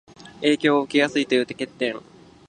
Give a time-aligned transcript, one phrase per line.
[0.41, 2.01] 影響を受けやすいという欠点